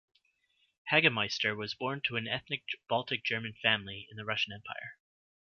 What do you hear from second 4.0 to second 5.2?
in the Russian Empire.